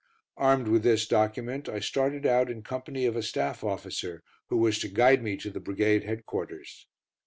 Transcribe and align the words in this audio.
Armed 0.37 0.67
with 0.67 0.81
this 0.81 1.07
document, 1.07 1.69
I 1.69 1.79
started 1.79 2.25
out 2.25 2.49
in 2.49 2.63
company 2.63 3.05
of 3.05 3.15
a 3.15 3.21
staff 3.21 3.63
officer, 3.63 4.23
who 4.47 4.57
was 4.57 4.79
to 4.79 4.87
guide 4.87 5.21
me 5.21 5.37
to 5.37 5.51
the 5.51 5.59
Brigade 5.59 6.05
headquarters. 6.05 6.87